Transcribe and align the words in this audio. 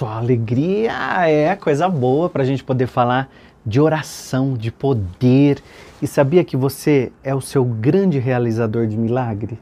só 0.00 0.08
alegria, 0.08 1.28
é 1.28 1.54
coisa 1.54 1.86
boa 1.86 2.30
para 2.30 2.42
a 2.42 2.46
gente 2.46 2.64
poder 2.64 2.86
falar 2.86 3.30
de 3.66 3.78
oração, 3.78 4.54
de 4.54 4.72
poder. 4.72 5.62
E 6.00 6.06
sabia 6.06 6.42
que 6.42 6.56
você 6.56 7.12
é 7.22 7.34
o 7.34 7.40
seu 7.42 7.62
grande 7.62 8.18
realizador 8.18 8.86
de 8.86 8.96
milagre? 8.96 9.58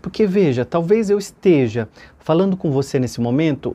Porque 0.00 0.24
veja, 0.24 0.64
talvez 0.64 1.10
eu 1.10 1.18
esteja 1.18 1.88
falando 2.20 2.56
com 2.56 2.70
você 2.70 3.00
nesse 3.00 3.20
momento 3.20 3.74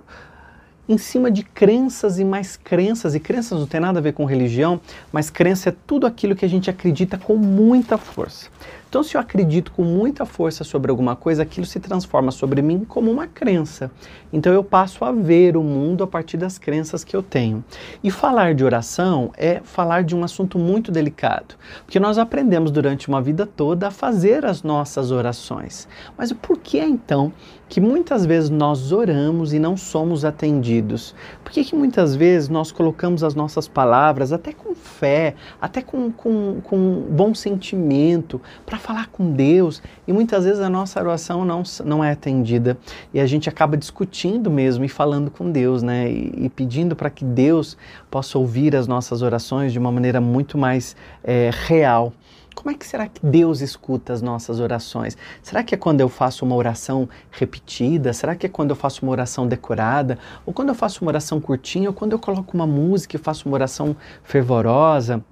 em 0.87 0.97
cima 0.97 1.29
de 1.29 1.43
crenças 1.43 2.19
e 2.19 2.23
mais 2.23 2.55
crenças, 2.55 3.15
e 3.15 3.19
crenças 3.19 3.59
não 3.59 3.67
tem 3.67 3.79
nada 3.79 3.99
a 3.99 4.01
ver 4.01 4.13
com 4.13 4.25
religião, 4.25 4.79
mas 5.11 5.29
crença 5.29 5.69
é 5.69 5.75
tudo 5.85 6.07
aquilo 6.07 6.35
que 6.35 6.45
a 6.45 6.49
gente 6.49 6.69
acredita 6.69 7.17
com 7.17 7.35
muita 7.35 7.97
força. 7.97 8.49
Então, 8.89 9.03
se 9.03 9.17
eu 9.17 9.21
acredito 9.21 9.73
com 9.73 9.83
muita 9.83 10.25
força 10.25 10.63
sobre 10.63 10.89
alguma 10.89 11.13
coisa, 11.13 11.43
aquilo 11.43 11.65
se 11.65 11.77
transforma 11.77 12.31
sobre 12.31 12.61
mim 12.61 12.85
como 12.87 13.11
uma 13.11 13.27
crença. 13.27 13.91
Então, 14.31 14.53
eu 14.53 14.63
passo 14.63 15.03
a 15.03 15.11
ver 15.11 15.57
o 15.57 15.61
mundo 15.61 16.05
a 16.05 16.07
partir 16.07 16.37
das 16.37 16.57
crenças 16.57 17.03
que 17.03 17.13
eu 17.13 17.21
tenho. 17.21 17.63
E 18.01 18.09
falar 18.09 18.55
de 18.55 18.63
oração 18.63 19.31
é 19.35 19.59
falar 19.61 20.05
de 20.05 20.15
um 20.15 20.23
assunto 20.23 20.57
muito 20.57 20.89
delicado, 20.89 21.55
porque 21.85 21.99
nós 21.99 22.17
aprendemos 22.17 22.71
durante 22.71 23.09
uma 23.09 23.21
vida 23.21 23.45
toda 23.45 23.89
a 23.89 23.91
fazer 23.91 24.45
as 24.45 24.63
nossas 24.63 25.11
orações. 25.11 25.85
Mas 26.17 26.31
por 26.31 26.57
que 26.57 26.79
então 26.79 27.33
que 27.69 27.81
muitas 27.81 28.25
vezes 28.25 28.49
nós 28.49 28.91
oramos 28.91 29.53
e 29.53 29.59
não 29.59 29.75
somos 29.75 30.23
atendidos? 30.23 31.13
Por 31.43 31.51
que, 31.51 31.63
que 31.63 31.75
muitas 31.75 32.15
vezes 32.15 32.49
nós 32.49 32.71
colocamos 32.71 33.23
as 33.23 33.35
nossas 33.35 33.67
palavras, 33.67 34.31
até 34.31 34.53
com 34.53 34.73
fé, 34.73 35.35
até 35.61 35.81
com, 35.81 36.11
com, 36.11 36.61
com 36.63 37.05
bom 37.09 37.35
sentimento, 37.35 38.41
para 38.65 38.77
falar 38.77 39.07
com 39.07 39.31
Deus, 39.31 39.81
e 40.07 40.13
muitas 40.13 40.45
vezes 40.45 40.61
a 40.61 40.69
nossa 40.69 40.99
oração 40.99 41.43
não, 41.43 41.63
não 41.83 42.03
é 42.03 42.11
atendida 42.11 42.77
e 43.13 43.19
a 43.19 43.25
gente 43.25 43.49
acaba 43.49 43.75
discutindo 43.75 44.49
mesmo 44.49 44.85
e 44.85 44.89
falando 44.89 45.29
com 45.29 45.51
Deus, 45.51 45.83
né? 45.83 46.09
E, 46.09 46.45
e 46.45 46.49
pedindo 46.49 46.95
para 46.95 47.09
que 47.09 47.25
Deus 47.25 47.77
possa 48.09 48.37
ouvir 48.37 48.75
as 48.75 48.87
nossas 48.87 49.21
orações 49.21 49.73
de 49.73 49.79
uma 49.79 49.91
maneira 49.91 50.21
muito 50.21 50.57
mais 50.57 50.95
é, 51.23 51.49
real. 51.67 52.13
Como 52.57 52.71
é 52.71 52.73
que 52.73 52.87
será 52.87 53.07
que 53.07 53.23
Deus 53.23 53.61
escuta 53.61 54.11
as 54.11 54.19
nossas 54.19 54.59
orações? 54.59 55.15
Será 55.43 55.63
que 55.63 55.75
é 55.75 55.77
quando 55.77 56.01
eu 56.01 56.09
faço 56.09 56.43
uma 56.43 56.55
oração 56.55 57.07
repetida? 57.29 58.11
Será 58.13 58.35
que 58.35 58.47
é 58.47 58.49
quando 58.49 58.71
eu 58.71 58.75
faço 58.75 59.05
uma 59.05 59.11
oração 59.11 59.47
decorada? 59.47 60.17
Ou 60.43 60.51
quando 60.51 60.69
eu 60.69 60.75
faço 60.75 61.05
uma 61.05 61.09
oração 61.09 61.39
curtinha? 61.39 61.87
Ou 61.87 61.93
quando 61.93 62.13
eu 62.13 62.19
coloco 62.19 62.57
uma 62.57 62.65
música 62.65 63.15
e 63.15 63.19
faço 63.19 63.47
uma 63.47 63.53
oração 63.53 63.95
fervorosa? 64.23 65.23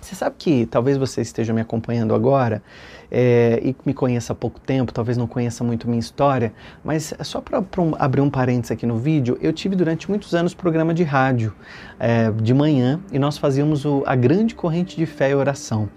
Você 0.00 0.14
sabe 0.14 0.36
que 0.38 0.66
talvez 0.66 0.96
você 0.96 1.20
esteja 1.20 1.52
me 1.52 1.60
acompanhando 1.60 2.14
agora 2.14 2.62
é, 3.10 3.60
e 3.62 3.76
me 3.84 3.92
conheça 3.92 4.32
há 4.32 4.36
pouco 4.36 4.58
tempo, 4.58 4.92
talvez 4.92 5.16
não 5.16 5.26
conheça 5.26 5.62
muito 5.62 5.86
minha 5.86 6.00
história, 6.00 6.52
mas 6.82 7.12
só 7.20 7.40
para 7.40 7.60
um, 7.82 7.92
abrir 7.98 8.20
um 8.20 8.30
parênteses 8.30 8.72
aqui 8.72 8.86
no 8.86 8.96
vídeo, 8.96 9.38
eu 9.42 9.52
tive 9.52 9.76
durante 9.76 10.08
muitos 10.08 10.34
anos 10.34 10.54
programa 10.54 10.94
de 10.94 11.02
rádio 11.02 11.54
é, 11.98 12.30
de 12.30 12.54
manhã 12.54 13.00
e 13.12 13.18
nós 13.18 13.36
fazíamos 13.36 13.84
o, 13.84 14.02
a 14.06 14.16
grande 14.16 14.54
corrente 14.54 14.96
de 14.96 15.04
fé 15.06 15.30
e 15.30 15.34
oração. 15.34 15.88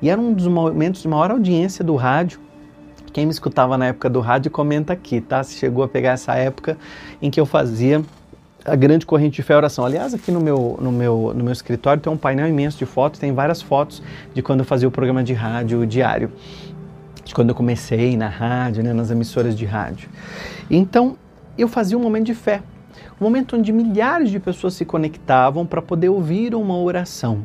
E 0.00 0.10
era 0.10 0.20
um 0.20 0.32
dos 0.32 0.48
momentos 0.48 1.02
de 1.02 1.08
maior 1.08 1.30
audiência 1.30 1.84
do 1.84 1.94
rádio 1.94 2.40
quem 3.12 3.26
me 3.26 3.32
escutava 3.32 3.76
na 3.76 3.88
época 3.88 4.08
do 4.08 4.20
rádio 4.20 4.50
comenta 4.50 4.94
aqui, 4.94 5.20
tá? 5.20 5.44
Se 5.44 5.56
chegou 5.56 5.84
a 5.84 5.88
pegar 5.88 6.12
essa 6.12 6.34
época 6.34 6.78
em 7.20 7.30
que 7.30 7.38
eu 7.38 7.44
fazia 7.44 8.02
a 8.64 8.76
grande 8.76 9.04
corrente 9.04 9.36
de 9.36 9.42
fé 9.42 9.54
e 9.54 9.56
oração. 9.56 9.84
Aliás, 9.84 10.14
aqui 10.14 10.30
no 10.30 10.40
meu, 10.40 10.78
no, 10.80 10.92
meu, 10.92 11.32
no 11.34 11.44
meu 11.44 11.52
escritório 11.52 12.00
tem 12.00 12.12
um 12.12 12.16
painel 12.16 12.48
imenso 12.48 12.78
de 12.78 12.86
fotos, 12.86 13.18
tem 13.18 13.32
várias 13.32 13.60
fotos 13.60 14.02
de 14.34 14.42
quando 14.42 14.60
eu 14.60 14.66
fazia 14.66 14.86
o 14.86 14.90
programa 14.90 15.22
de 15.22 15.32
rádio 15.32 15.86
diário, 15.86 16.32
de 17.24 17.34
quando 17.34 17.50
eu 17.50 17.54
comecei 17.54 18.16
na 18.16 18.28
rádio, 18.28 18.82
né, 18.82 18.92
nas 18.92 19.10
emissoras 19.10 19.56
de 19.56 19.64
rádio. 19.64 20.08
Então, 20.70 21.16
eu 21.56 21.68
fazia 21.68 21.96
um 21.96 22.00
momento 22.00 22.26
de 22.26 22.34
fé, 22.34 22.62
um 23.20 23.24
momento 23.24 23.56
onde 23.56 23.72
milhares 23.72 24.30
de 24.30 24.38
pessoas 24.38 24.74
se 24.74 24.84
conectavam 24.84 25.66
para 25.66 25.82
poder 25.82 26.08
ouvir 26.08 26.54
uma 26.54 26.76
oração. 26.78 27.44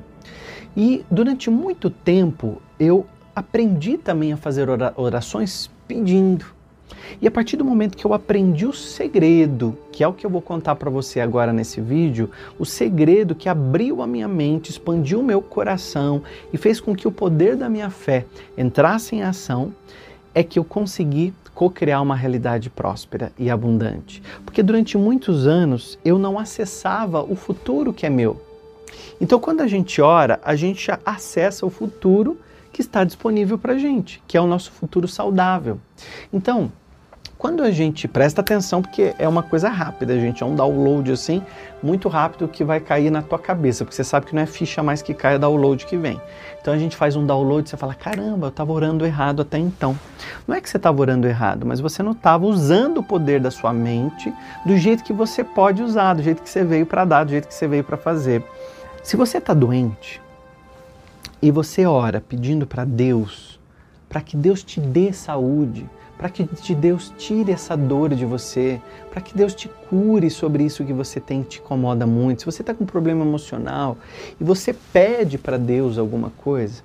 E 0.75 1.03
durante 1.09 1.49
muito 1.49 1.89
tempo 1.89 2.61
eu 2.79 3.05
aprendi 3.35 3.97
também 3.97 4.33
a 4.33 4.37
fazer 4.37 4.67
orações 4.95 5.69
pedindo 5.87 6.56
e 7.21 7.27
a 7.27 7.31
partir 7.31 7.57
do 7.57 7.65
momento 7.65 7.97
que 7.97 8.05
eu 8.05 8.13
aprendi 8.13 8.65
o 8.65 8.73
segredo, 8.73 9.77
que 9.91 10.03
é 10.03 10.07
o 10.07 10.13
que 10.13 10.25
eu 10.25 10.29
vou 10.29 10.41
contar 10.41 10.75
para 10.75 10.89
você 10.89 11.19
agora 11.19 11.51
nesse 11.53 11.81
vídeo, 11.81 12.29
o 12.59 12.65
segredo 12.65 13.35
que 13.35 13.49
abriu 13.49 14.01
a 14.01 14.07
minha 14.07 14.27
mente, 14.27 14.69
expandiu 14.69 15.19
o 15.19 15.23
meu 15.23 15.41
coração 15.41 16.21
e 16.53 16.57
fez 16.57 16.79
com 16.79 16.95
que 16.95 17.07
o 17.07 17.11
poder 17.11 17.55
da 17.55 17.69
minha 17.69 17.89
fé 17.89 18.25
entrasse 18.57 19.15
em 19.15 19.23
ação, 19.23 19.73
é 20.33 20.43
que 20.43 20.59
eu 20.59 20.63
consegui 20.63 21.33
co-criar 21.55 22.01
uma 22.01 22.15
realidade 22.15 22.69
próspera 22.69 23.31
e 23.39 23.49
abundante. 23.49 24.21
Porque 24.45 24.61
durante 24.61 24.95
muitos 24.95 25.47
anos 25.47 25.97
eu 26.05 26.19
não 26.19 26.37
acessava 26.37 27.23
o 27.23 27.35
futuro 27.35 27.91
que 27.91 28.05
é 28.05 28.09
meu. 28.09 28.39
Então, 29.19 29.39
quando 29.39 29.61
a 29.61 29.67
gente 29.67 29.99
ora, 29.99 30.39
a 30.43 30.55
gente 30.55 30.91
acessa 31.03 31.65
o 31.65 31.69
futuro 31.71 32.37
que 32.71 32.81
está 32.81 33.03
disponível 33.03 33.57
para 33.57 33.73
a 33.73 33.77
gente, 33.79 34.21
que 34.27 34.37
é 34.37 34.41
o 34.41 34.45
nosso 34.45 34.71
futuro 34.71 35.07
saudável. 35.07 35.79
Então, 36.31 36.71
quando 37.37 37.61
a 37.61 37.69
gente 37.69 38.07
presta 38.07 38.41
atenção, 38.41 38.81
porque 38.81 39.13
é 39.19 39.27
uma 39.27 39.43
coisa 39.43 39.69
rápida, 39.69 40.19
gente, 40.19 40.41
é 40.41 40.45
um 40.45 40.55
download 40.55 41.11
assim, 41.11 41.43
muito 41.83 42.09
rápido 42.09 42.47
que 42.47 42.63
vai 42.63 42.79
cair 42.79 43.11
na 43.11 43.21
tua 43.21 43.37
cabeça, 43.37 43.85
porque 43.85 43.95
você 43.95 44.03
sabe 44.03 44.25
que 44.25 44.33
não 44.33 44.41
é 44.41 44.47
ficha 44.47 44.81
mais 44.81 45.03
que 45.03 45.13
cai, 45.13 45.35
é 45.35 45.37
download 45.37 45.85
que 45.85 45.95
vem. 45.95 46.19
Então 46.59 46.73
a 46.73 46.77
gente 46.79 46.97
faz 46.97 47.15
um 47.15 47.25
download 47.25 47.67
e 47.67 47.69
você 47.69 47.77
fala: 47.77 47.93
caramba, 47.93 48.47
eu 48.47 48.49
estava 48.49 48.71
orando 48.71 49.05
errado 49.05 49.43
até 49.43 49.57
então. 49.57 49.97
Não 50.47 50.55
é 50.55 50.61
que 50.61 50.67
você 50.67 50.77
estava 50.77 50.99
orando 50.99 51.27
errado, 51.27 51.65
mas 51.65 51.79
você 51.79 52.01
não 52.01 52.13
estava 52.13 52.45
usando 52.45 52.97
o 52.97 53.03
poder 53.03 53.39
da 53.39 53.51
sua 53.51 53.71
mente 53.71 54.33
do 54.65 54.75
jeito 54.75 55.03
que 55.03 55.13
você 55.13 55.43
pode 55.43 55.83
usar, 55.83 56.15
do 56.15 56.23
jeito 56.23 56.41
que 56.41 56.49
você 56.49 56.63
veio 56.63 56.87
para 56.87 57.05
dar, 57.05 57.23
do 57.23 57.29
jeito 57.29 57.47
que 57.47 57.53
você 57.53 57.67
veio 57.67 57.83
para 57.83 57.97
fazer. 57.97 58.43
Se 59.03 59.15
você 59.15 59.37
está 59.37 59.53
doente 59.53 60.19
e 61.39 61.51
você 61.51 61.85
ora 61.85 62.19
pedindo 62.19 62.65
para 62.65 62.83
Deus, 62.83 63.59
para 64.09 64.21
que 64.21 64.35
Deus 64.35 64.63
te 64.63 64.79
dê 64.81 65.13
saúde, 65.13 65.87
para 66.17 66.29
que 66.29 66.73
Deus 66.73 67.13
tire 67.17 67.51
essa 67.51 67.77
dor 67.77 68.15
de 68.15 68.25
você, 68.25 68.81
para 69.11 69.21
que 69.21 69.37
Deus 69.37 69.53
te 69.53 69.69
cure 69.89 70.29
sobre 70.29 70.63
isso 70.63 70.83
que 70.83 70.93
você 70.93 71.19
tem 71.19 71.43
que 71.43 71.49
te 71.49 71.59
incomoda 71.59 72.07
muito. 72.07 72.39
Se 72.39 72.45
você 72.45 72.61
está 72.63 72.73
com 72.73 72.83
um 72.83 72.87
problema 72.87 73.23
emocional 73.23 73.97
e 74.39 74.43
você 74.43 74.73
pede 74.73 75.37
para 75.37 75.57
Deus 75.57 75.97
alguma 75.97 76.31
coisa, 76.31 76.81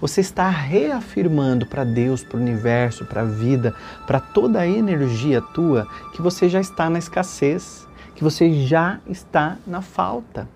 você 0.00 0.20
está 0.20 0.48
reafirmando 0.48 1.66
para 1.66 1.84
Deus, 1.84 2.22
para 2.22 2.36
o 2.36 2.40
universo, 2.40 3.04
para 3.04 3.22
a 3.22 3.24
vida, 3.24 3.74
para 4.06 4.20
toda 4.20 4.60
a 4.60 4.66
energia 4.66 5.40
tua, 5.40 5.86
que 6.12 6.20
você 6.20 6.48
já 6.48 6.60
está 6.60 6.90
na 6.90 6.98
escassez, 6.98 7.86
que 8.14 8.22
você 8.22 8.52
já 8.66 8.98
está 9.06 9.56
na 9.66 9.80
falta. 9.80 10.48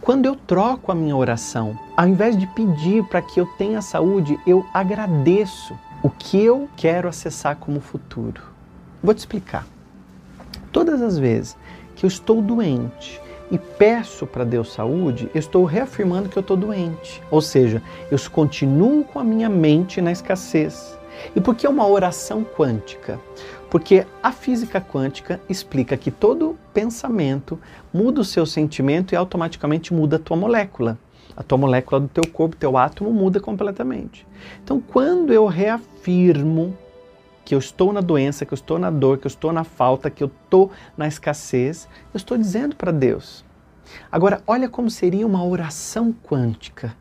Quando 0.00 0.26
eu 0.26 0.34
troco 0.34 0.90
a 0.90 0.94
minha 0.94 1.16
oração, 1.16 1.78
ao 1.96 2.08
invés 2.08 2.36
de 2.36 2.46
pedir 2.48 3.04
para 3.04 3.22
que 3.22 3.38
eu 3.38 3.46
tenha 3.58 3.80
saúde, 3.80 4.38
eu 4.46 4.64
agradeço 4.72 5.76
o 6.02 6.10
que 6.10 6.42
eu 6.42 6.68
quero 6.76 7.08
acessar 7.08 7.56
como 7.56 7.80
futuro. 7.80 8.42
Vou 9.02 9.14
te 9.14 9.18
explicar. 9.18 9.64
Todas 10.72 11.00
as 11.00 11.16
vezes 11.16 11.56
que 11.94 12.04
eu 12.04 12.08
estou 12.08 12.42
doente 12.42 13.20
e 13.50 13.58
peço 13.58 14.26
para 14.26 14.44
Deus 14.44 14.72
saúde, 14.72 15.30
eu 15.32 15.38
estou 15.38 15.64
reafirmando 15.64 16.28
que 16.28 16.36
eu 16.36 16.40
estou 16.40 16.56
doente. 16.56 17.22
Ou 17.30 17.40
seja, 17.40 17.80
eu 18.10 18.18
continuo 18.30 19.04
com 19.04 19.20
a 19.20 19.24
minha 19.24 19.48
mente 19.48 20.00
na 20.00 20.10
escassez. 20.10 20.98
E 21.36 21.40
por 21.40 21.54
que 21.54 21.68
uma 21.68 21.86
oração 21.86 22.42
quântica? 22.42 23.20
Porque 23.70 24.04
a 24.22 24.32
física 24.32 24.80
quântica 24.80 25.40
explica 25.48 25.96
que 25.96 26.10
todo 26.10 26.58
pensamento 26.74 27.58
muda 27.92 28.20
o 28.20 28.24
seu 28.24 28.44
sentimento 28.44 29.12
e 29.12 29.16
automaticamente 29.16 29.94
muda 29.94 30.16
a 30.16 30.18
tua 30.18 30.36
molécula 30.36 30.98
a 31.36 31.42
tua 31.42 31.58
molécula 31.58 32.00
do 32.00 32.08
teu 32.08 32.26
corpo, 32.30 32.56
teu 32.56 32.76
átomo 32.76 33.12
muda 33.12 33.40
completamente. 33.40 34.26
Então, 34.62 34.80
quando 34.80 35.32
eu 35.32 35.46
reafirmo 35.46 36.76
que 37.44 37.54
eu 37.54 37.58
estou 37.58 37.92
na 37.92 38.00
doença, 38.00 38.46
que 38.46 38.52
eu 38.52 38.56
estou 38.56 38.78
na 38.78 38.90
dor, 38.90 39.18
que 39.18 39.26
eu 39.26 39.30
estou 39.30 39.52
na 39.52 39.64
falta, 39.64 40.10
que 40.10 40.22
eu 40.22 40.30
estou 40.44 40.70
na 40.96 41.08
escassez, 41.08 41.88
eu 42.12 42.18
estou 42.18 42.36
dizendo 42.36 42.76
para 42.76 42.92
Deus. 42.92 43.44
Agora, 44.10 44.42
olha 44.46 44.68
como 44.68 44.88
seria 44.90 45.26
uma 45.26 45.44
oração 45.44 46.14
quântica. 46.22 46.94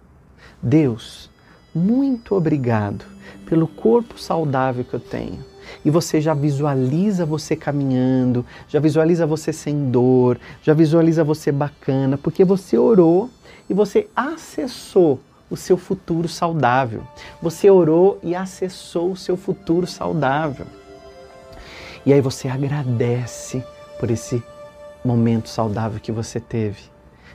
Deus, 0.62 1.30
muito 1.74 2.36
obrigado 2.36 3.06
pelo 3.46 3.68
corpo 3.68 4.20
saudável 4.20 4.84
que 4.84 4.94
eu 4.94 5.00
tenho. 5.00 5.52
E 5.86 5.90
você 5.90 6.20
já 6.20 6.34
visualiza 6.34 7.26
você 7.26 7.56
caminhando, 7.56 8.46
já 8.68 8.80
visualiza 8.80 9.26
você 9.26 9.54
sem 9.54 9.90
dor, 9.90 10.40
já 10.62 10.74
visualiza 10.74 11.24
você 11.24 11.52
bacana, 11.52 12.18
porque 12.18 12.44
você 12.44 12.78
orou 12.78 13.30
e 13.70 13.74
você 13.74 14.10
acessou 14.16 15.20
o 15.50 15.58
seu 15.58 15.78
futuro 15.78 16.28
saudável. 16.28 17.04
Você 17.42 17.70
orou 17.70 18.20
e 18.24 18.34
acessou 18.34 19.12
o 19.12 19.18
seu 19.18 19.36
futuro 19.36 19.86
saudável. 19.86 20.66
E 22.06 22.14
aí 22.14 22.22
você 22.22 22.48
agradece 22.48 23.64
por 24.00 24.10
esse 24.10 24.42
momento 25.04 25.50
saudável 25.50 26.00
que 26.00 26.12
você 26.12 26.40
teve, 26.40 26.82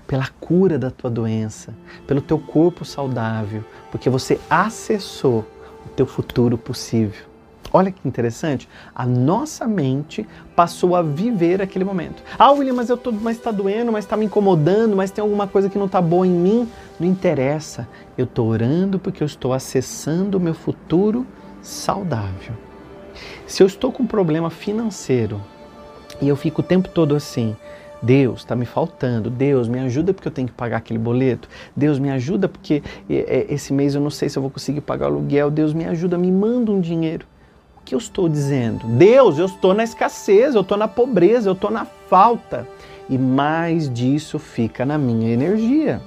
pela 0.07 0.29
cura 0.41 0.79
da 0.79 0.91
tua 0.91 1.11
doença, 1.11 1.75
pelo 2.07 2.21
teu 2.21 2.39
corpo 2.39 2.85
saudável, 2.85 3.63
porque 3.91 4.09
você 4.09 4.41
acessou 4.49 5.45
o 5.85 5.89
teu 5.91 6.07
futuro 6.07 6.57
possível. 6.57 7.36
Olha 7.73 7.91
que 7.91 8.07
interessante, 8.07 8.69
a 8.95 9.05
nossa 9.05 9.67
mente 9.67 10.27
passou 10.55 10.95
a 10.95 11.03
viver 11.03 11.61
aquele 11.61 11.85
momento. 11.85 12.23
Ah, 12.39 12.53
William, 12.53 12.75
mas 12.75 12.89
eu 12.89 12.97
tô, 12.97 13.11
mas 13.13 13.37
está 13.37 13.51
doendo, 13.51 13.93
mas 13.93 14.05
está 14.05 14.17
me 14.17 14.25
incomodando, 14.25 14.97
mas 14.97 15.11
tem 15.11 15.21
alguma 15.21 15.47
coisa 15.47 15.69
que 15.69 15.77
não 15.77 15.87
está 15.87 16.01
boa 16.01 16.27
em 16.27 16.31
mim. 16.31 16.69
Não 16.99 17.07
interessa. 17.07 17.87
Eu 18.17 18.25
estou 18.25 18.49
orando 18.49 18.99
porque 18.99 19.23
eu 19.23 19.27
estou 19.27 19.53
acessando 19.53 20.39
o 20.39 20.41
meu 20.41 20.55
futuro 20.55 21.27
saudável. 21.61 22.55
Se 23.47 23.63
eu 23.63 23.67
estou 23.67 23.93
com 23.93 24.05
um 24.05 24.07
problema 24.07 24.49
financeiro 24.49 25.41
e 26.23 26.29
eu 26.29 26.37
fico 26.37 26.63
o 26.63 26.65
tempo 26.65 26.89
todo 26.89 27.15
assim, 27.15 27.57
Deus, 28.01 28.41
está 28.41 28.55
me 28.55 28.65
faltando. 28.65 29.29
Deus, 29.29 29.69
me 29.69 29.81
ajuda 29.81 30.15
porque 30.15 30.29
eu 30.29 30.33
tenho 30.33 30.49
que 30.49 30.55
pagar 30.55 30.79
aquele 30.79 30.99
boleto. 30.99 31.49
Deus, 31.75 31.99
me 31.99 32.11
ajuda 32.11 32.49
porque 32.49 32.83
esse 33.09 33.73
mês 33.73 33.95
eu 33.95 34.01
não 34.01 34.11
sei 34.11 34.29
se 34.29 34.39
eu 34.39 34.43
vou 34.43 34.51
conseguir 34.51 34.81
pagar 34.81 35.07
o 35.07 35.15
aluguel. 35.15 35.51
Deus, 35.51 35.75
me 35.75 35.85
ajuda, 35.85 36.17
me 36.17 36.31
manda 36.31 36.71
um 36.71 36.81
dinheiro 36.81 37.27
que 37.87 37.95
eu 37.95 37.99
estou 37.99 38.29
dizendo? 38.29 38.85
Deus, 38.85 39.39
eu 39.39 39.47
estou 39.47 39.73
na 39.73 39.85
escassez, 39.85 40.57
eu 40.57 40.63
estou 40.63 40.77
na 40.77 40.89
pobreza, 40.89 41.49
eu 41.49 41.53
estou 41.53 41.71
na 41.71 41.85
falta. 41.85 42.69
E 43.09 43.17
mais 43.17 43.89
disso 43.89 44.41
fica 44.41 44.85
na 44.85 44.99
minha 44.99 45.33
energia. 45.33 46.03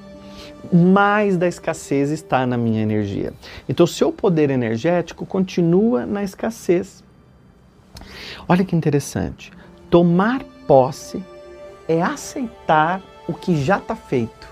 Mais 0.74 1.38
da 1.38 1.48
escassez 1.48 2.12
está 2.12 2.46
na 2.46 2.58
minha 2.58 2.82
energia. 2.82 3.34
Então, 3.68 3.88
seu 3.88 4.12
poder 4.12 4.50
energético 4.50 5.26
continua 5.26 6.06
na 6.06 6.22
escassez. 6.22 7.02
Olha 8.46 8.66
que 8.66 8.76
interessante. 8.76 9.54
Tomar 9.90 10.44
posse 10.68 11.24
é 11.88 12.02
aceitar 12.02 13.02
o 13.26 13.34
que 13.34 13.56
já 13.64 13.78
está 13.78 13.96
feito. 13.96 14.50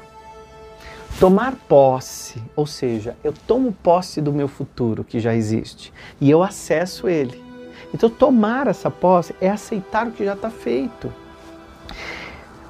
Tomar 1.19 1.55
posse, 1.67 2.39
ou 2.55 2.67
seja, 2.67 3.17
eu 3.23 3.33
tomo 3.33 3.71
posse 3.71 4.21
do 4.21 4.31
meu 4.31 4.47
futuro 4.47 5.03
que 5.03 5.19
já 5.19 5.33
existe 5.33 5.91
e 6.21 6.29
eu 6.29 6.43
acesso 6.43 7.09
ele. 7.09 7.43
Então, 7.91 8.07
tomar 8.07 8.67
essa 8.67 8.91
posse 8.91 9.33
é 9.41 9.49
aceitar 9.49 10.05
o 10.05 10.11
que 10.11 10.23
já 10.23 10.33
está 10.33 10.51
feito. 10.51 11.11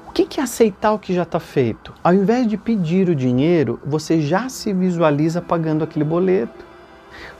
O 0.06 0.12
que 0.12 0.40
é 0.40 0.42
aceitar 0.42 0.92
o 0.92 0.98
que 0.98 1.12
já 1.12 1.24
está 1.24 1.38
feito? 1.38 1.92
Ao 2.02 2.14
invés 2.14 2.46
de 2.46 2.56
pedir 2.56 3.10
o 3.10 3.14
dinheiro, 3.14 3.78
você 3.84 4.18
já 4.18 4.48
se 4.48 4.72
visualiza 4.72 5.42
pagando 5.42 5.84
aquele 5.84 6.04
boleto. 6.04 6.64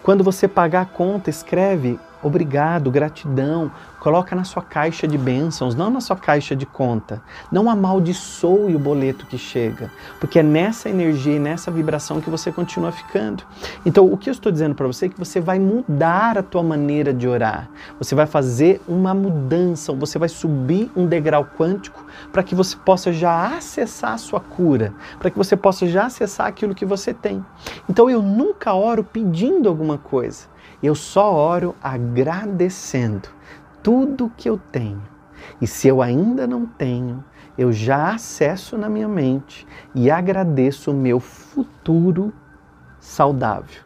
Quando 0.03 0.23
você 0.23 0.47
pagar 0.47 0.83
a 0.83 0.87
conta, 0.87 1.31
escreve 1.31 1.99
obrigado, 2.23 2.91
gratidão, 2.91 3.71
coloca 4.01 4.35
na 4.35 4.45
sua 4.45 4.63
caixa 4.63 5.07
de 5.07 5.19
bênçãos, 5.19 5.75
não 5.75 5.91
na 5.91 6.01
sua 6.01 6.17
caixa 6.17 6.55
de 6.55 6.65
conta. 6.65 7.21
Não 7.51 7.69
amaldiçoe 7.69 8.75
o 8.75 8.79
boleto 8.79 9.27
que 9.27 9.37
chega, 9.37 9.91
porque 10.21 10.39
é 10.39 10.43
nessa 10.43 10.89
energia 10.89 11.37
e 11.37 11.39
nessa 11.39 11.71
vibração 11.71 12.21
que 12.21 12.31
você 12.31 12.51
continua 12.51 12.93
ficando. 12.93 13.43
Então, 13.85 14.11
o 14.11 14.17
que 14.17 14.29
eu 14.29 14.33
estou 14.33 14.51
dizendo 14.51 14.75
para 14.75 14.87
você 14.87 15.07
é 15.07 15.09
que 15.09 15.19
você 15.19 15.41
vai 15.41 15.59
mudar 15.59 16.39
a 16.39 16.43
tua 16.43 16.63
maneira 16.63 17.13
de 17.13 17.29
orar. 17.29 17.69
Você 17.99 18.15
vai 18.15 18.27
fazer 18.27 18.81
uma 18.89 19.15
mudança, 19.15 19.93
você 19.93 20.19
vai 20.19 20.29
subir 20.29 20.91
um 20.97 21.07
degrau 21.07 21.45
quântico 21.45 22.05
para 22.33 22.43
que 22.43 22.55
você 22.55 22.77
possa 22.77 23.13
já 23.13 23.57
acessar 23.57 24.13
a 24.13 24.19
sua 24.19 24.41
cura, 24.41 24.93
para 25.19 25.31
que 25.31 25.39
você 25.39 25.57
possa 25.57 25.87
já 25.87 26.07
acessar 26.07 26.47
aquilo 26.47 26.75
que 26.75 26.85
você 26.85 27.13
tem. 27.13 27.45
Então, 27.89 28.09
eu 28.09 28.23
nunca 28.23 28.75
oro 28.75 29.03
pedindo 29.05 29.69
alguma 29.69 29.99
coisa. 29.99 30.58
Eu 30.83 30.95
só 30.95 31.33
oro 31.35 31.75
agradecendo 31.83 33.29
tudo 33.83 34.33
que 34.37 34.49
eu 34.49 34.59
tenho. 34.71 35.03
E 35.61 35.67
se 35.67 35.89
eu 35.89 36.03
ainda 36.03 36.47
não 36.47 36.67
tenho, 36.67 37.25
eu 37.57 37.73
já 37.73 38.13
acesso 38.13 38.79
na 38.79 38.89
minha 38.89 39.09
mente 39.09 39.67
e 39.95 40.11
agradeço 40.11 40.91
o 40.91 40.95
meu 40.95 41.19
futuro 41.19 42.33
saudável. 43.01 43.83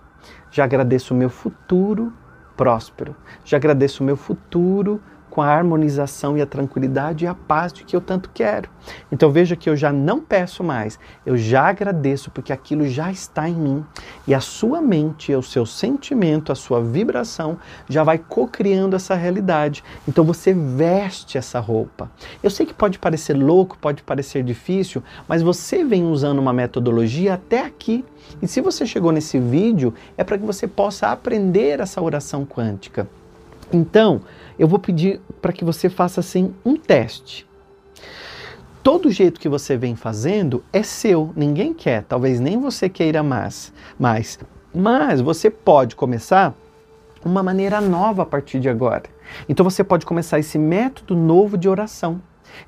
Já 0.50 0.65
agradeço 0.65 1.15
o 1.15 1.17
meu 1.17 1.31
futuro 1.31 2.12
próspero. 2.56 3.17
Já 3.45 3.56
agradeço 3.56 4.03
o 4.03 4.06
meu 4.06 4.17
futuro 4.17 5.00
com 5.32 5.40
a 5.40 5.46
harmonização 5.46 6.37
e 6.37 6.43
a 6.43 6.46
tranquilidade 6.46 7.25
e 7.25 7.26
a 7.26 7.34
paz 7.34 7.73
de 7.73 7.84
que 7.84 7.96
eu 7.96 8.02
tanto 8.02 8.29
quero. 8.34 8.69
Então 9.11 9.31
veja 9.31 9.56
que 9.56 9.70
eu 9.70 9.75
já 9.75 9.90
não 9.90 10.20
peço 10.20 10.62
mais, 10.62 10.99
eu 11.25 11.38
já 11.38 11.69
agradeço 11.69 12.31
porque 12.31 12.52
aquilo 12.52 12.87
já 12.87 13.11
está 13.11 13.49
em 13.49 13.55
mim 13.55 13.84
e 14.26 14.34
a 14.34 14.40
sua 14.40 14.82
mente, 14.82 15.34
o 15.34 15.43
seu 15.43 15.64
sentimento, 15.64 16.52
a 16.52 16.55
sua 16.55 16.82
vibração 16.82 17.56
já 17.88 18.05
vai 18.05 18.19
co-criando 18.19 18.94
essa 18.94 19.14
realidade. 19.14 19.82
Então 20.06 20.23
você 20.23 20.52
veste 20.52 21.38
essa 21.38 21.58
roupa. 21.58 22.11
Eu 22.43 22.50
sei 22.50 22.67
que 22.67 22.75
pode 22.75 22.99
parecer 22.99 23.32
louco, 23.32 23.78
pode 23.78 24.02
parecer 24.02 24.44
difícil, 24.44 25.02
mas 25.26 25.40
você 25.40 25.82
vem 25.82 26.05
usando 26.05 26.40
uma 26.40 26.52
metodologia 26.52 27.32
até 27.32 27.64
aqui. 27.64 28.05
E 28.43 28.46
se 28.46 28.61
você 28.61 28.85
chegou 28.85 29.11
nesse 29.11 29.38
vídeo, 29.38 29.94
é 30.14 30.23
para 30.23 30.37
que 30.37 30.44
você 30.44 30.69
possa 30.69 31.08
aprender 31.08 31.81
essa 31.81 32.02
oração 32.02 32.44
quântica. 32.44 33.08
Então, 33.73 34.20
eu 34.58 34.69
vou 34.69 34.78
pedir 34.78 35.20
para 35.40 35.52
que 35.52 35.64
você 35.64 35.88
faça 35.88 36.20
assim 36.20 36.54
um 36.64 36.76
teste. 36.76 37.46
Todo 38.82 39.10
jeito 39.10 39.40
que 39.40 39.49
você 39.49 39.76
vem 39.76 39.94
fazendo 39.94 40.64
é 40.72 40.82
seu, 40.82 41.32
ninguém 41.37 41.72
quer, 41.72 42.02
talvez 42.02 42.40
nem 42.40 42.58
você 42.58 42.88
queira 42.88 43.22
mais, 43.22 43.72
mas, 43.99 44.38
mas 44.75 45.20
você 45.20 45.49
pode 45.49 45.94
começar 45.94 46.52
uma 47.25 47.43
maneira 47.43 47.81
nova 47.81 48.22
a 48.22 48.26
partir 48.26 48.58
de 48.58 48.69
agora. 48.69 49.04
Então 49.49 49.62
você 49.62 49.84
pode 49.84 50.04
começar 50.04 50.38
esse 50.38 50.58
método 50.58 51.14
novo 51.14 51.56
de 51.56 51.69
oração. 51.69 52.20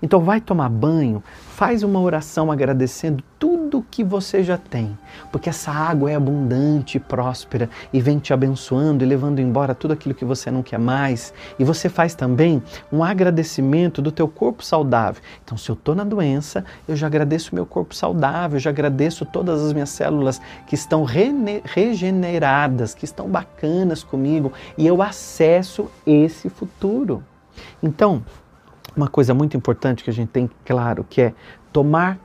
Então 0.02 0.20
vai 0.20 0.40
tomar 0.40 0.68
banho, 0.68 1.22
faz 1.54 1.82
uma 1.82 2.00
oração 2.00 2.50
agradecendo 2.50 3.22
tudo 3.38 3.84
que 3.90 4.02
você 4.02 4.42
já 4.42 4.56
tem, 4.56 4.96
porque 5.30 5.48
essa 5.48 5.70
água 5.70 6.10
é 6.10 6.14
abundante 6.14 6.96
e 6.96 7.00
próspera 7.00 7.68
e 7.92 8.00
vem 8.00 8.18
te 8.18 8.32
abençoando 8.32 9.04
e 9.04 9.06
levando 9.06 9.38
embora 9.38 9.74
tudo 9.74 9.92
aquilo 9.92 10.14
que 10.14 10.24
você 10.24 10.50
não 10.50 10.62
quer 10.62 10.78
mais. 10.78 11.32
E 11.58 11.64
você 11.64 11.88
faz 11.88 12.14
também 12.14 12.62
um 12.92 13.04
agradecimento 13.04 14.00
do 14.00 14.10
teu 14.10 14.28
corpo 14.28 14.64
saudável. 14.64 15.22
Então, 15.44 15.58
se 15.58 15.70
eu 15.70 15.74
estou 15.74 15.94
na 15.94 16.04
doença, 16.04 16.64
eu 16.88 16.96
já 16.96 17.06
agradeço 17.06 17.54
meu 17.54 17.66
corpo 17.66 17.94
saudável, 17.94 18.56
eu 18.56 18.60
já 18.60 18.70
agradeço 18.70 19.24
todas 19.24 19.62
as 19.62 19.72
minhas 19.72 19.90
células 19.90 20.40
que 20.66 20.74
estão 20.74 21.04
regeneradas, 21.04 22.94
que 22.94 23.04
estão 23.04 23.28
bacanas 23.28 24.02
comigo 24.02 24.52
e 24.78 24.86
eu 24.86 25.02
acesso 25.02 25.90
esse 26.06 26.48
futuro. 26.48 27.22
Então, 27.82 28.22
uma 28.96 29.08
coisa 29.08 29.34
muito 29.34 29.56
importante 29.56 30.04
que 30.04 30.10
a 30.10 30.12
gente 30.12 30.28
tem 30.28 30.50
claro, 30.64 31.04
que 31.08 31.20
é 31.20 31.34
tomar 31.72 32.18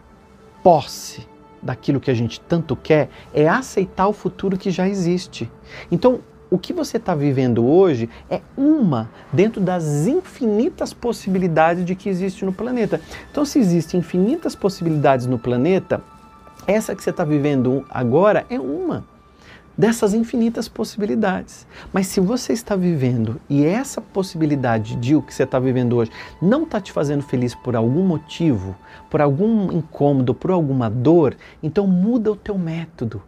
posse 0.63 1.27
daquilo 1.61 1.99
que 1.99 2.09
a 2.09 2.13
gente 2.13 2.39
tanto 2.41 2.75
quer, 2.75 3.09
é 3.33 3.47
aceitar 3.47 4.07
o 4.07 4.13
futuro 4.13 4.57
que 4.57 4.71
já 4.71 4.87
existe. 4.87 5.51
Então, 5.91 6.21
o 6.51 6.57
que 6.57 6.73
você 6.73 6.97
está 6.97 7.13
vivendo 7.13 7.65
hoje 7.65 8.09
é 8.29 8.41
uma 8.57 9.09
dentro 9.31 9.61
das 9.61 10.07
infinitas 10.07 10.93
possibilidades 10.93 11.85
de 11.85 11.95
que 11.95 12.09
existe 12.09 12.43
no 12.43 12.51
planeta. 12.51 12.99
Então, 13.31 13.45
se 13.45 13.59
existem 13.59 13.99
infinitas 13.99 14.55
possibilidades 14.55 15.27
no 15.27 15.37
planeta, 15.37 16.01
essa 16.65 16.95
que 16.95 17.03
você 17.03 17.11
está 17.11 17.23
vivendo 17.23 17.85
agora 17.89 18.45
é 18.49 18.59
uma 18.59 19.03
dessas 19.79 20.13
infinitas 20.13 20.67
possibilidades. 20.67 21.65
Mas 21.93 22.07
se 22.07 22.19
você 22.19 22.51
está 22.51 22.75
vivendo 22.75 23.39
e 23.49 23.63
essa 23.63 24.01
possibilidade 24.01 24.97
de 24.97 25.15
o 25.15 25.21
que 25.21 25.33
você 25.33 25.43
está 25.43 25.57
vivendo 25.57 25.95
hoje 25.95 26.11
não 26.41 26.63
está 26.63 26.81
te 26.81 26.91
fazendo 26.91 27.23
feliz 27.23 27.55
por 27.55 27.77
algum 27.77 28.05
motivo, 28.05 28.75
por 29.09 29.21
algum 29.21 29.71
incômodo, 29.71 30.33
por 30.33 30.51
alguma 30.51 30.89
dor, 30.89 31.37
então 31.63 31.87
muda 31.87 32.29
o 32.29 32.35
teu 32.35 32.57
método. 32.57 33.23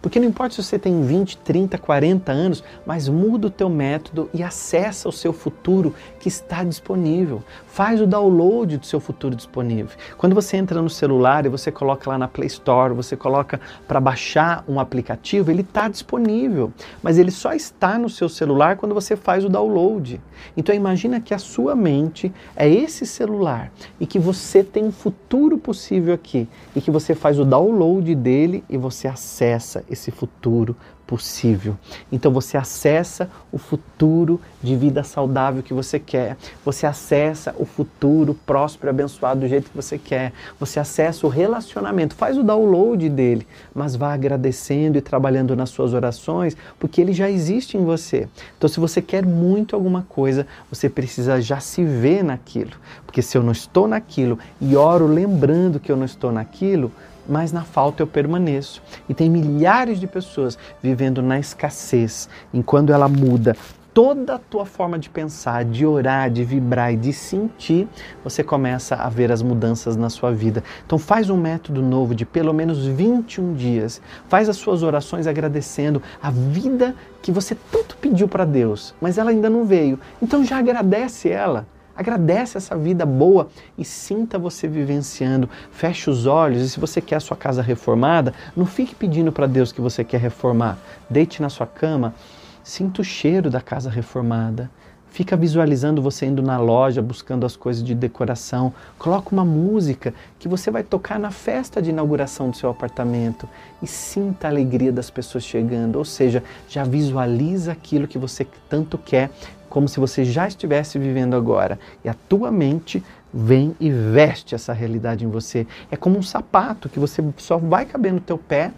Porque 0.00 0.18
não 0.18 0.26
importa 0.28 0.54
se 0.54 0.62
você 0.62 0.78
tem 0.78 1.02
20, 1.02 1.38
30, 1.38 1.78
40 1.78 2.32
anos, 2.32 2.64
mas 2.86 3.08
muda 3.08 3.46
o 3.48 3.50
teu 3.50 3.68
método 3.68 4.28
e 4.32 4.42
acessa 4.42 5.08
o 5.08 5.12
seu 5.12 5.32
futuro 5.32 5.94
que 6.18 6.28
está 6.28 6.64
disponível. 6.64 7.42
Faz 7.66 8.00
o 8.00 8.06
download 8.06 8.78
do 8.78 8.86
seu 8.86 9.00
futuro 9.00 9.34
disponível. 9.34 9.96
Quando 10.16 10.34
você 10.34 10.56
entra 10.56 10.80
no 10.82 10.90
celular 10.90 11.46
e 11.46 11.48
você 11.48 11.70
coloca 11.70 12.10
lá 12.10 12.18
na 12.18 12.28
Play 12.28 12.46
Store, 12.46 12.94
você 12.94 13.16
coloca 13.16 13.60
para 13.86 14.00
baixar 14.00 14.64
um 14.68 14.80
aplicativo, 14.80 15.50
ele 15.50 15.62
está 15.62 15.88
disponível, 15.88 16.72
mas 17.02 17.18
ele 17.18 17.30
só 17.30 17.52
está 17.52 17.98
no 17.98 18.08
seu 18.08 18.28
celular 18.28 18.76
quando 18.76 18.94
você 18.94 19.16
faz 19.16 19.44
o 19.44 19.48
download. 19.48 20.20
Então 20.56 20.74
imagina 20.74 21.20
que 21.20 21.34
a 21.34 21.38
sua 21.38 21.74
mente 21.74 22.32
é 22.56 22.68
esse 22.68 23.06
celular 23.06 23.72
e 23.98 24.06
que 24.06 24.18
você 24.18 24.64
tem 24.64 24.84
um 24.84 24.92
futuro 24.92 25.58
possível 25.58 26.14
aqui 26.14 26.48
e 26.74 26.80
que 26.80 26.90
você 26.90 27.14
faz 27.14 27.38
o 27.38 27.44
download 27.44 28.14
dele 28.14 28.64
e 28.68 28.76
você 28.76 29.06
acessa 29.06 29.69
acessa 29.70 29.84
esse 29.88 30.10
futuro 30.10 30.76
possível. 31.06 31.76
Então 32.12 32.30
você 32.32 32.56
acessa 32.56 33.28
o 33.50 33.58
futuro 33.58 34.40
de 34.62 34.76
vida 34.76 35.02
saudável 35.02 35.60
que 35.60 35.74
você 35.74 35.98
quer. 35.98 36.36
Você 36.64 36.86
acessa 36.86 37.52
o 37.58 37.64
futuro 37.64 38.34
próspero 38.46 38.88
e 38.88 38.90
abençoado 38.90 39.40
do 39.40 39.48
jeito 39.48 39.70
que 39.70 39.76
você 39.76 39.98
quer. 39.98 40.32
Você 40.60 40.78
acessa 40.78 41.26
o 41.26 41.30
relacionamento, 41.30 42.14
faz 42.14 42.38
o 42.38 42.44
download 42.44 43.08
dele, 43.08 43.46
mas 43.74 43.96
vá 43.96 44.12
agradecendo 44.12 44.98
e 44.98 45.00
trabalhando 45.00 45.56
nas 45.56 45.70
suas 45.70 45.94
orações, 45.94 46.56
porque 46.78 47.00
ele 47.00 47.12
já 47.12 47.28
existe 47.28 47.76
em 47.76 47.84
você. 47.84 48.28
Então 48.56 48.68
se 48.68 48.78
você 48.78 49.02
quer 49.02 49.26
muito 49.26 49.74
alguma 49.74 50.06
coisa, 50.08 50.46
você 50.70 50.88
precisa 50.88 51.40
já 51.40 51.58
se 51.58 51.84
ver 51.84 52.22
naquilo. 52.22 52.72
Porque 53.04 53.20
se 53.20 53.36
eu 53.36 53.42
não 53.42 53.52
estou 53.52 53.88
naquilo 53.88 54.38
e 54.60 54.76
oro 54.76 55.08
lembrando 55.08 55.80
que 55.80 55.90
eu 55.90 55.96
não 55.96 56.04
estou 56.04 56.30
naquilo, 56.30 56.92
mas 57.28 57.52
na 57.52 57.62
falta 57.62 58.02
eu 58.02 58.06
permaneço. 58.06 58.82
E 59.08 59.14
tem 59.14 59.30
milhares 59.30 59.98
de 60.00 60.06
pessoas 60.06 60.58
vivendo 60.82 61.22
na 61.22 61.38
escassez, 61.38 62.28
enquanto 62.52 62.92
ela 62.92 63.08
muda 63.08 63.56
toda 63.92 64.36
a 64.36 64.38
tua 64.38 64.64
forma 64.64 64.98
de 64.98 65.10
pensar, 65.10 65.64
de 65.64 65.84
orar, 65.84 66.30
de 66.30 66.44
vibrar 66.44 66.92
e 66.92 66.96
de 66.96 67.12
sentir, 67.12 67.88
você 68.22 68.42
começa 68.42 68.94
a 68.94 69.08
ver 69.08 69.32
as 69.32 69.42
mudanças 69.42 69.96
na 69.96 70.08
sua 70.08 70.32
vida. 70.32 70.62
Então 70.86 70.98
faz 70.98 71.28
um 71.28 71.36
método 71.36 71.82
novo 71.82 72.14
de 72.14 72.24
pelo 72.24 72.52
menos 72.52 72.86
21 72.86 73.54
dias. 73.54 74.00
Faz 74.28 74.48
as 74.48 74.56
suas 74.56 74.82
orações 74.82 75.26
agradecendo 75.26 76.02
a 76.22 76.30
vida 76.30 76.94
que 77.22 77.32
você 77.32 77.56
tanto 77.70 77.96
pediu 77.96 78.28
para 78.28 78.44
Deus, 78.44 78.94
mas 79.00 79.18
ela 79.18 79.30
ainda 79.30 79.50
não 79.50 79.64
veio. 79.64 79.98
Então 80.22 80.44
já 80.44 80.58
agradece 80.58 81.28
ela. 81.28 81.66
Agradece 81.94 82.56
essa 82.56 82.76
vida 82.76 83.04
boa 83.04 83.48
e 83.76 83.84
sinta 83.84 84.38
você 84.38 84.66
vivenciando. 84.66 85.48
Feche 85.70 86.08
os 86.08 86.26
olhos 86.26 86.62
e 86.62 86.68
se 86.70 86.80
você 86.80 87.00
quer 87.00 87.16
a 87.16 87.20
sua 87.20 87.36
casa 87.36 87.62
reformada, 87.62 88.32
não 88.56 88.66
fique 88.66 88.94
pedindo 88.94 89.32
para 89.32 89.46
Deus 89.46 89.72
que 89.72 89.80
você 89.80 90.02
quer 90.02 90.20
reformar. 90.20 90.78
Deite 91.08 91.42
na 91.42 91.48
sua 91.48 91.66
cama, 91.66 92.14
sinta 92.62 93.00
o 93.02 93.04
cheiro 93.04 93.50
da 93.50 93.60
casa 93.60 93.90
reformada. 93.90 94.70
Fica 95.10 95.36
visualizando 95.36 96.00
você 96.00 96.26
indo 96.26 96.40
na 96.40 96.56
loja 96.58 97.02
buscando 97.02 97.44
as 97.44 97.56
coisas 97.56 97.82
de 97.82 97.94
decoração. 97.94 98.72
Coloca 98.98 99.30
uma 99.32 99.44
música 99.44 100.14
que 100.38 100.46
você 100.46 100.70
vai 100.70 100.84
tocar 100.84 101.18
na 101.18 101.30
festa 101.30 101.82
de 101.82 101.90
inauguração 101.90 102.48
do 102.48 102.56
seu 102.56 102.70
apartamento 102.70 103.48
e 103.82 103.86
sinta 103.86 104.46
a 104.46 104.50
alegria 104.50 104.92
das 104.92 105.10
pessoas 105.10 105.44
chegando. 105.44 105.96
Ou 105.96 106.04
seja, 106.04 106.42
já 106.68 106.84
visualiza 106.84 107.72
aquilo 107.72 108.06
que 108.06 108.18
você 108.18 108.46
tanto 108.68 108.96
quer 108.96 109.30
como 109.68 109.88
se 109.88 110.00
você 110.00 110.24
já 110.24 110.46
estivesse 110.46 110.98
vivendo 110.98 111.34
agora. 111.34 111.78
E 112.04 112.08
a 112.08 112.14
tua 112.14 112.50
mente 112.50 113.02
vem 113.32 113.74
e 113.80 113.90
veste 113.90 114.54
essa 114.54 114.72
realidade 114.72 115.24
em 115.24 115.28
você. 115.28 115.66
É 115.90 115.96
como 115.96 116.18
um 116.18 116.22
sapato 116.22 116.88
que 116.88 116.98
você 116.98 117.22
só 117.36 117.58
vai 117.58 117.84
caber 117.84 118.12
no 118.12 118.20
teu 118.20 118.38
pé 118.38 118.72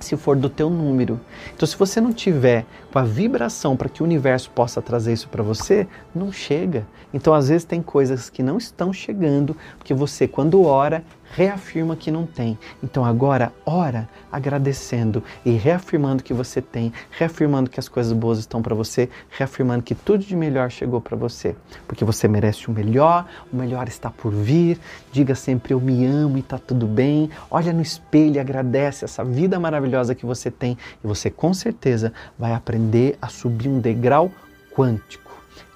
se 0.00 0.16
for 0.16 0.36
do 0.36 0.48
teu 0.48 0.68
número. 0.68 1.20
Então, 1.54 1.66
se 1.66 1.76
você 1.76 2.00
não 2.00 2.12
tiver 2.12 2.64
com 2.92 2.98
a 2.98 3.04
vibração 3.04 3.76
para 3.76 3.88
que 3.88 4.02
o 4.02 4.04
universo 4.04 4.50
possa 4.50 4.82
trazer 4.82 5.12
isso 5.12 5.28
para 5.28 5.42
você, 5.42 5.86
não 6.14 6.32
chega. 6.32 6.86
Então, 7.12 7.32
às 7.32 7.48
vezes 7.48 7.64
tem 7.64 7.82
coisas 7.82 8.28
que 8.28 8.42
não 8.42 8.58
estão 8.58 8.92
chegando, 8.92 9.56
porque 9.78 9.94
você 9.94 10.26
quando 10.28 10.62
ora, 10.64 11.04
reafirma 11.32 11.96
que 11.96 12.10
não 12.10 12.26
tem. 12.26 12.58
Então 12.82 13.04
agora 13.04 13.52
ora 13.64 14.08
agradecendo 14.30 15.22
e 15.44 15.52
reafirmando 15.52 16.22
que 16.22 16.34
você 16.34 16.60
tem, 16.60 16.92
reafirmando 17.10 17.70
que 17.70 17.80
as 17.80 17.88
coisas 17.88 18.12
boas 18.12 18.38
estão 18.38 18.62
para 18.62 18.74
você, 18.74 19.08
reafirmando 19.30 19.82
que 19.82 19.94
tudo 19.94 20.24
de 20.24 20.36
melhor 20.36 20.70
chegou 20.70 21.00
para 21.00 21.16
você, 21.16 21.56
porque 21.86 22.04
você 22.04 22.28
merece 22.28 22.68
o 22.68 22.72
melhor, 22.72 23.26
o 23.52 23.56
melhor 23.56 23.88
está 23.88 24.10
por 24.10 24.32
vir. 24.32 24.78
Diga 25.12 25.34
sempre 25.34 25.74
eu 25.74 25.80
me 25.80 26.04
amo 26.04 26.36
e 26.36 26.40
está 26.40 26.58
tudo 26.58 26.86
bem. 26.86 27.30
Olha 27.50 27.72
no 27.72 27.82
espelho 27.82 28.36
e 28.36 28.38
agradece 28.38 29.04
essa 29.04 29.24
vida 29.24 29.58
maravilhosa 29.58 30.14
que 30.14 30.26
você 30.26 30.50
tem 30.50 30.76
e 31.02 31.06
você 31.06 31.30
com 31.30 31.52
certeza 31.54 32.12
vai 32.38 32.52
aprender 32.52 33.16
a 33.20 33.28
subir 33.28 33.68
um 33.68 33.80
degrau 33.80 34.30
quântico. 34.74 35.32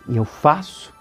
E 0.08 0.16
eu 0.16 0.24
faço 0.24 0.92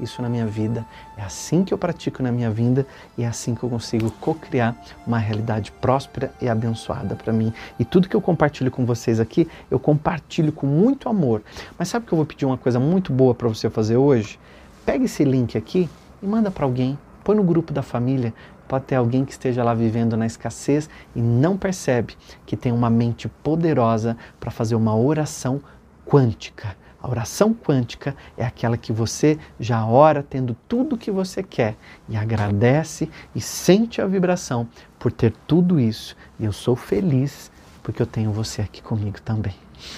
isso 0.00 0.22
na 0.22 0.28
minha 0.28 0.46
vida. 0.46 0.84
É 1.16 1.22
assim 1.22 1.64
que 1.64 1.72
eu 1.72 1.78
pratico 1.78 2.22
na 2.22 2.30
minha 2.30 2.50
vida 2.50 2.86
e 3.16 3.22
é 3.22 3.26
assim 3.26 3.54
que 3.54 3.62
eu 3.62 3.68
consigo 3.68 4.10
co-criar 4.12 4.76
uma 5.06 5.18
realidade 5.18 5.72
próspera 5.72 6.32
e 6.40 6.48
abençoada 6.48 7.14
para 7.14 7.32
mim. 7.32 7.52
E 7.78 7.84
tudo 7.84 8.08
que 8.08 8.16
eu 8.16 8.20
compartilho 8.20 8.70
com 8.70 8.84
vocês 8.84 9.20
aqui, 9.20 9.48
eu 9.70 9.78
compartilho 9.78 10.52
com 10.52 10.66
muito 10.66 11.08
amor. 11.08 11.42
Mas 11.78 11.88
sabe 11.88 12.06
que 12.06 12.12
eu 12.12 12.16
vou 12.16 12.26
pedir 12.26 12.46
uma 12.46 12.58
coisa 12.58 12.78
muito 12.78 13.12
boa 13.12 13.34
para 13.34 13.48
você 13.48 13.68
fazer 13.68 13.96
hoje? 13.96 14.38
Pega 14.84 15.04
esse 15.04 15.24
link 15.24 15.56
aqui 15.56 15.88
e 16.22 16.26
manda 16.26 16.50
para 16.50 16.64
alguém. 16.64 16.98
Põe 17.24 17.36
no 17.36 17.42
grupo 17.42 17.72
da 17.72 17.82
família. 17.82 18.32
Pode 18.66 18.84
ter 18.84 18.96
alguém 18.96 19.24
que 19.24 19.32
esteja 19.32 19.64
lá 19.64 19.72
vivendo 19.72 20.16
na 20.16 20.26
escassez 20.26 20.90
e 21.16 21.22
não 21.22 21.56
percebe 21.56 22.14
que 22.44 22.56
tem 22.56 22.70
uma 22.70 22.90
mente 22.90 23.26
poderosa 23.26 24.16
para 24.38 24.50
fazer 24.50 24.74
uma 24.74 24.94
oração 24.94 25.60
quântica 26.06 26.76
a 27.00 27.08
oração 27.08 27.54
quântica 27.54 28.16
é 28.36 28.44
aquela 28.44 28.76
que 28.76 28.92
você 28.92 29.38
já 29.58 29.86
ora 29.86 30.22
tendo 30.22 30.56
tudo 30.66 30.96
o 30.96 30.98
que 30.98 31.10
você 31.10 31.42
quer 31.42 31.76
e 32.08 32.16
agradece 32.16 33.08
e 33.34 33.40
sente 33.40 34.00
a 34.00 34.06
vibração 34.06 34.68
por 34.98 35.12
ter 35.12 35.32
tudo 35.46 35.78
isso. 35.78 36.16
E 36.40 36.44
eu 36.44 36.52
sou 36.52 36.74
feliz 36.74 37.50
porque 37.82 38.02
eu 38.02 38.06
tenho 38.06 38.32
você 38.32 38.62
aqui 38.62 38.82
comigo 38.82 39.20
também. 39.20 39.54